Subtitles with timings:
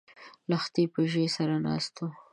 [0.03, 0.03] د
[0.49, 2.03] لښتي په ژۍ سره ناست و